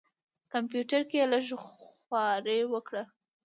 [0.53, 3.03] کمپیوټر کې یې لږه خواري وکړه.